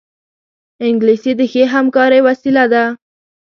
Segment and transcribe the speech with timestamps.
[0.87, 2.83] انګلیسي د ښې همکارۍ وسیله ده